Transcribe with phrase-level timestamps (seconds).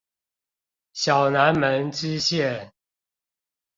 [0.93, 2.71] 小南門支線